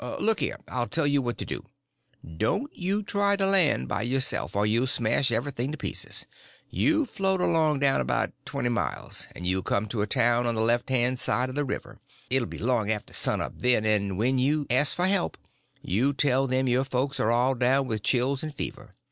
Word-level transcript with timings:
Look 0.19 0.39
here, 0.39 0.57
I'll 0.67 0.87
tell 0.87 1.05
you 1.05 1.21
what 1.21 1.37
to 1.37 1.45
do. 1.45 1.63
Don't 2.25 2.75
you 2.75 3.03
try 3.03 3.35
to 3.35 3.45
land 3.45 3.87
by 3.87 4.01
yourself, 4.01 4.55
or 4.55 4.65
you'll 4.65 4.87
smash 4.87 5.31
everything 5.31 5.71
to 5.71 5.77
pieces. 5.77 6.25
You 6.71 7.05
float 7.05 7.39
along 7.39 7.81
down 7.81 8.01
about 8.01 8.31
twenty 8.43 8.69
miles, 8.69 9.27
and 9.35 9.45
you'll 9.45 9.61
come 9.61 9.85
to 9.89 10.01
a 10.01 10.07
town 10.07 10.47
on 10.47 10.55
the 10.55 10.61
left 10.61 10.89
hand 10.89 11.19
side 11.19 11.49
of 11.49 11.55
the 11.55 11.65
river. 11.65 11.99
It 12.31 12.39
will 12.39 12.47
be 12.47 12.57
long 12.57 12.89
after 12.89 13.13
sun 13.13 13.41
up 13.41 13.59
then, 13.59 13.85
and 13.85 14.17
when 14.17 14.39
you 14.39 14.65
ask 14.71 14.95
for 14.95 15.05
help 15.05 15.37
you 15.83 16.13
tell 16.13 16.47
them 16.47 16.67
your 16.67 16.83
folks 16.83 17.19
are 17.19 17.29
all 17.29 17.53
down 17.53 17.85
with 17.85 18.01
chills 18.01 18.41
and 18.41 18.55
fever. 18.55 18.95